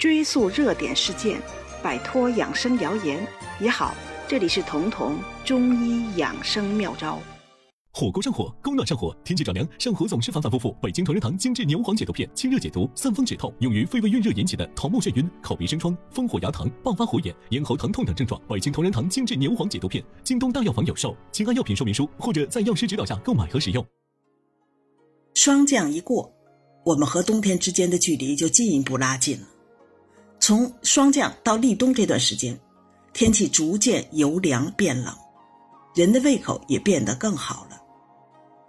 [0.00, 1.38] 追溯热点事件，
[1.82, 3.22] 摆脱养生谣言
[3.60, 3.94] 也好。
[4.26, 7.20] 这里是彤彤中医养生妙招。
[7.92, 10.74] 火锅上火，供暖上火，天气转凉，上火总是反反复复。
[10.80, 18.40] 北京同仁堂精致牛黄解毒片，清热解毒，散风止痛，用于肺胃蕴热引起的头目眩晕、口鼻生疮、风火牙疼、爆发火眼、咽喉疼痛等症状。
[18.48, 23.84] 北京同仁堂精致牛黄解毒片，京东大药房有售，请按药品说明书或者在药师指导下购买和使用。
[25.34, 26.32] 霜降一过，
[26.86, 29.46] 我们和冬天之间的距离就进一步拉近了。
[30.50, 32.58] 从霜降到立冬这段时间，
[33.12, 35.16] 天气逐渐由凉变冷，
[35.94, 37.80] 人的胃口也变得更好了。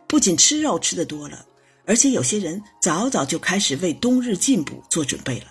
[0.08, 1.44] 不仅吃肉吃的多了，
[1.88, 5.48] 而且有些人早早就开始为冬日进补做准备了。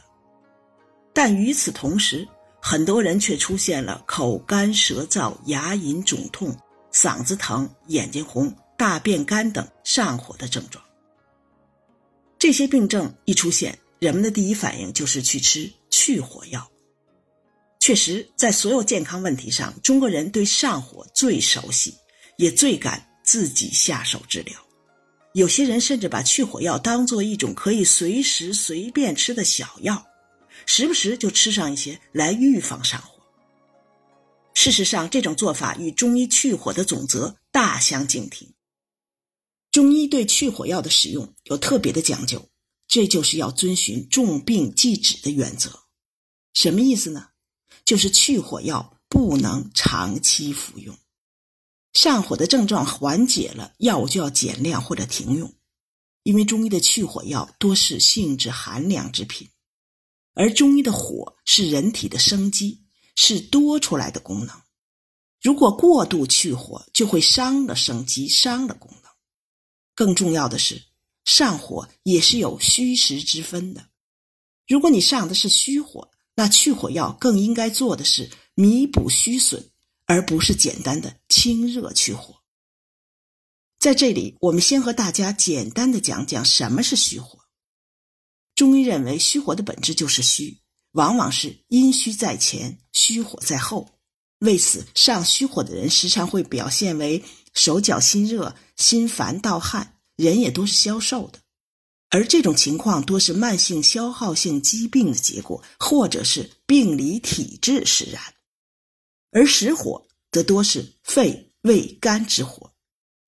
[1.12, 2.24] 但与此同时，
[2.62, 6.57] 很多人却出现了口干舌燥、牙龈肿痛、
[6.93, 10.85] 嗓子疼、眼睛红、大便干等上火的症状。
[12.38, 16.71] 这些病症一出现，人们的第一反应就是去吃去火药。
[17.79, 21.95] 确实，在所有健康问题上，中国人对上火最熟悉，
[22.38, 23.07] 也最敢。
[23.23, 24.59] 自己下手治疗，
[25.35, 30.05] 有些人甚至把去火药当做一种可以随时随便吃的小药，
[30.66, 33.23] 时不时就吃上一些来预防上火。
[34.55, 38.52] 事实上，这种做法与中医去火的总则大相径庭。
[39.71, 42.45] 中医对去火药的使用有特别的讲究，
[42.91, 45.85] 这就是要遵循重病忌止的原则。
[46.55, 47.29] 什么意思呢？
[47.85, 50.99] 就是去火药不能长期服用。
[51.93, 55.55] 上火的症状缓解了，药物就要减量或者停用，
[56.24, 59.49] 因为中医的去火药多是性质寒凉之品，
[60.35, 64.61] 而中医的火是人体的生机，是多出来的功能。
[65.41, 69.11] 如果过度去火，就会伤了生机，伤了功能。
[69.94, 70.83] 更重要的是，
[71.25, 73.88] 上火也是有虚实之分的。
[74.66, 79.71] 如果你上的是虚火，那去火药更应该做的是弥补虚损。
[80.06, 82.34] 而不是简单的清热去火。
[83.78, 87.39] 在这里，我们先和大家简单的讲讲什么是虚火。
[88.56, 90.59] 中医认为，虚火的本质就是虚，
[90.95, 93.89] 往往是阴虚在前，虚火在后。
[94.41, 97.22] 为此，上虚火的人时常会表现为
[97.55, 101.39] 手脚心热、心烦盗汗，人也都是消瘦的。
[102.11, 108.21] 而这种情况多是慢性消耗性疾病的结果，或者是病理体质使然。
[109.31, 112.73] 而实火则多是肺、胃、肝之火，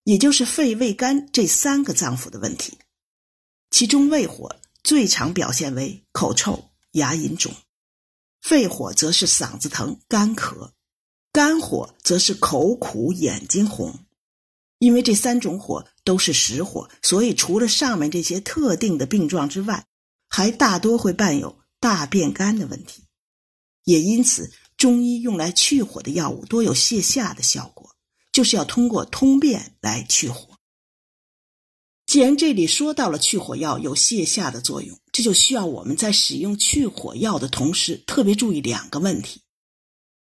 [0.02, 2.76] 也就是肺、胃、肝这三个脏腑的问题。
[3.70, 7.52] 其中胃火最常表现为口臭、牙龈肿；
[8.40, 10.72] 肺火则是嗓子疼、干咳；
[11.32, 14.06] 肝火则是口苦、眼睛红。
[14.82, 19.86] 因为这三种火都是实火，所以除了上面这些特定的病状之外，
[20.28, 23.04] 还大多会伴有大便干的问题，
[23.84, 24.50] 也因此。
[24.76, 27.94] 中医用来去火的药物多有泻下的效果，
[28.32, 30.58] 就是要通过通便来去火。
[32.06, 39.42] 既然这里说到了去火药有泻下的作用，这就需要我们在使用去火药的同时特别注意两个问题：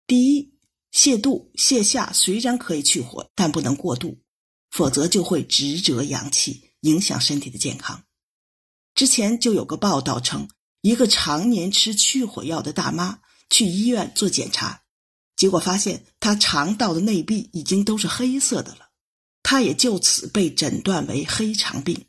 [0.05, 0.51] 第一，
[0.91, 4.17] 泻肚、泻下虽然可以去火，但不能过度，
[4.69, 8.03] 否则就会直折阳气，影响身体的健康。
[8.95, 10.47] 之前就有个报道称，
[10.81, 13.21] 一个常年吃去火药的大妈。
[13.51, 14.83] 去医院做检查，
[15.35, 18.91] 结果发现她肠道的内壁已经都是黑色的了，
[19.41, 22.05] 他也就此被诊断为黑肠病。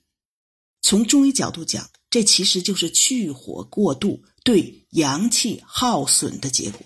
[0.83, 6.81] 从中医角度讲，这其实就是去火过度对阳气耗损的结果。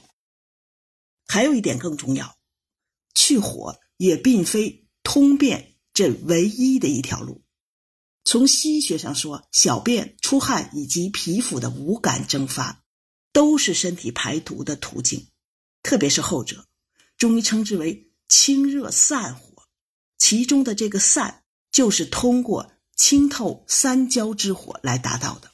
[1.27, 2.37] 还有一点更重要，
[3.17, 7.45] 去火也并非通便这唯一的一条路。
[8.25, 12.81] 从西医学上说，小便、出汗以及皮肤的无感蒸发。
[13.33, 15.27] 都是身体排毒的途径，
[15.83, 16.67] 特别是后者，
[17.19, 19.65] 中医称之为清热散火，
[20.19, 25.51] 其中的这个散就是通过清透三焦之火来达到的。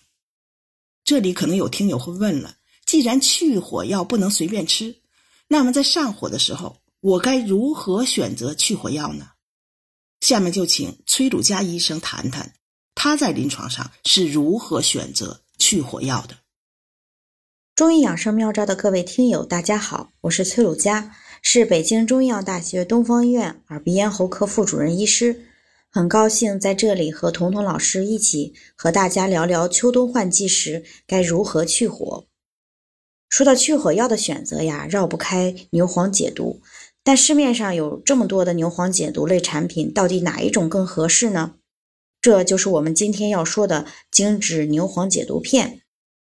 [1.05, 5.01] 这里可能有听友会问了：既然去火药不能随便吃，
[5.48, 9.29] 那么在上火的时候，我该如何选择去火药呢？
[10.21, 12.53] 下面就请崔鲁佳医生谈谈
[12.95, 16.37] 他在临床上是如何选择去火药的。
[17.75, 25.47] 中医养生妙招的各位听友，大家好，我是崔鲁佳，是北京中医药大学东方医院耳鼻咽喉科副主任医师，
[25.91, 32.27] 很高兴在这里和彤彤老师一起和大家聊聊秋冬换季时该如何去火。
[33.31, 36.61] 说到去火药的选择呀，绕不开牛黄解毒，
[37.03, 41.55] 但市面上有这么多的牛黄解毒类产品，到底哪一种更合适呢？
[42.21, 45.81] 这就是我们今天要说的精致牛黄解毒片。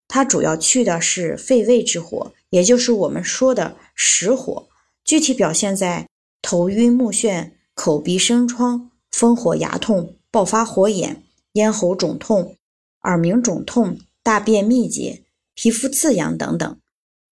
[0.08, 4.68] 它主要去的是肺胃之火，也就是我们说的实火，
[5.04, 6.08] 具体表现在
[6.42, 11.24] 头晕目眩、口鼻生疮、风火牙痛、爆发火眼、
[11.54, 12.56] 咽喉肿痛、
[13.02, 15.24] 耳鸣肿痛、大便秘结、
[15.56, 16.78] 皮肤刺痒等等。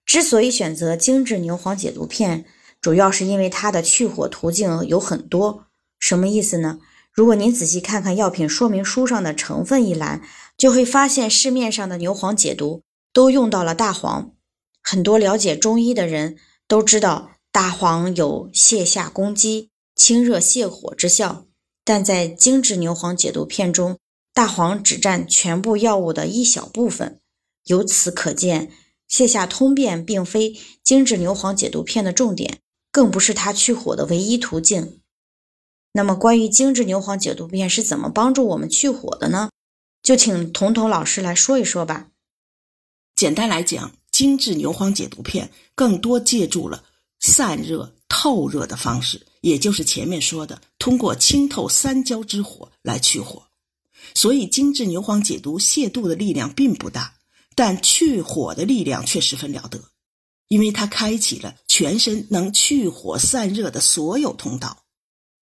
[0.05, 2.45] 之所以选择精制牛黄解毒片，
[2.83, 5.67] 主要是因为它的去火途径有很多。
[5.99, 6.79] 什么意思呢？
[7.13, 10.21] 如果您仔细看看药品说明书上的成分一栏，
[10.57, 12.81] 就会发现市面上的牛黄解毒
[13.13, 14.33] 都用到了大黄。
[14.81, 16.35] 很多了解中医的人
[16.67, 21.45] 都知道，大黄有泻下攻积、清热泻火之效，
[21.85, 23.97] 但在精制牛黄解毒片中，
[24.33, 27.21] 大黄只占全部药物的一小部分。
[27.67, 28.71] 由此可见，
[29.09, 30.53] 泻下通便并非
[30.83, 32.59] 精制牛黄解毒片的重点，
[32.93, 35.01] 更不是它去火的唯一途径。
[35.91, 39.49] 那么，关于精制牛黄解毒片是怎么帮助我们去火的呢？
[40.01, 42.07] 就请彤彤老师来说一说吧。
[43.15, 46.83] 简单来讲，精制牛黄解毒片更多借助了
[47.19, 53.43] 散热、透热的方式，也就是前面说的通过清透三焦之火来去火。
[54.13, 57.15] 所以，精致牛黄解毒泻肚的力量并不大，
[57.55, 59.79] 但去火的力量却十分了得，
[60.47, 64.83] 因为它开启了全身能去火散热的所有通道。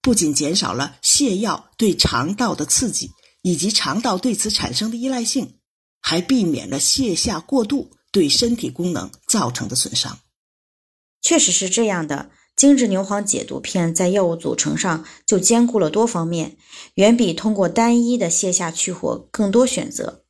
[0.02, 3.12] 不仅减少了泻药对肠道的刺激
[3.44, 5.60] 以及肠道对此产生的依赖性，
[6.02, 10.20] 还避免了泻下过度对身体功能造成的损伤。
[11.22, 16.58] 确实是这样的，精制牛黄解毒片在药物组成上就兼顾了多方面，
[16.96, 20.26] 远比通过单一的泻下去火更多选择。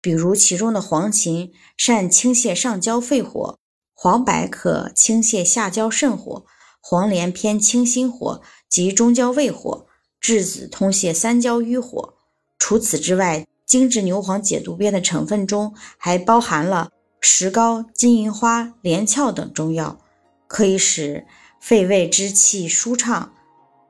[0.00, 3.58] 比如其中的黄芩善清泻上焦肺火，
[3.98, 6.44] 黄柏可清泻下焦肾火，
[6.80, 8.40] 黄连偏清心火。
[8.68, 9.86] 及中焦胃火，
[10.20, 12.14] 栀子通泻三焦瘀火。
[12.58, 16.90] 除此之外，精制牛黄解毒片的成分中还包含了
[17.22, 19.98] 石膏、金银花、连翘等中药，
[20.46, 21.26] 可以使
[21.58, 23.32] 肺胃之气舒畅。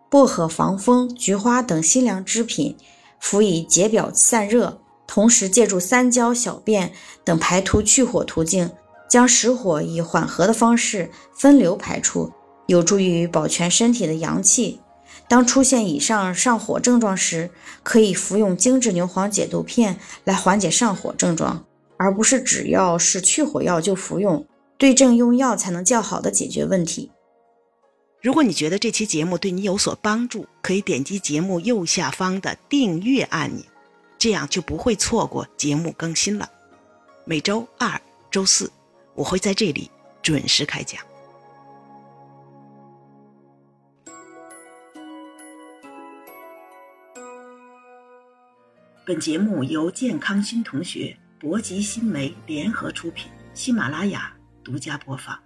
[0.09, 2.77] 薄荷、防风、菊花等辛凉之品，
[3.19, 6.93] 辅以解表散热，同时借助三焦、小便
[7.25, 8.71] 等排毒去火途径，
[9.09, 12.33] 将实火以缓和的方式分流排出。
[12.67, 14.81] 有助于保全身体的阳气。
[15.29, 17.49] 当出现以上上火症状时，
[17.85, 21.65] 可以服用精制牛黄解毒片来缓解上火症状，
[21.97, 24.45] 而不是只要是去火药就服用。
[24.79, 27.11] 对症用药才能较好的解决问题。
[28.21, 33.65] 如果你觉得这期节目对你有所帮助，可以点击节目右下方的订阅按钮，
[34.19, 36.51] 这样就不会错过节目更新了。
[37.25, 38.01] 每周二、
[38.31, 38.71] 周四，
[39.17, 39.91] 我会在这里
[40.23, 41.03] 准时开讲。
[49.07, 55.46] 本节目由健康新同学、博吉新媒联合出品，喜马拉雅独家播放。